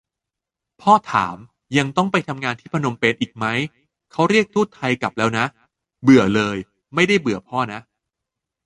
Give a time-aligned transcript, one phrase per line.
[0.81, 1.35] พ่อถาม
[1.77, 3.59] ยังต้องไปทำงานที่พนมเปญอีกมั๊ย?
[4.11, 5.45] เค้าเรียกทูตไทยกลับแล้วนะ-
[6.03, 6.57] เบื่อเลย
[6.95, 7.79] ไม่ได้เบื่อพ่อนะ